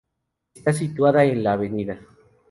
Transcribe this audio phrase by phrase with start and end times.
[0.55, 1.61] Está situada en la Av.